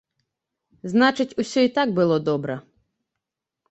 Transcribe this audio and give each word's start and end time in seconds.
Значыць, 0.93 1.37
усё 1.45 1.59
і 1.69 1.73
так 1.79 1.89
было 2.03 2.15
добра. 2.33 2.61